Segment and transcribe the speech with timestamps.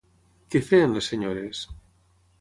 [0.55, 1.63] Què feien les senyores?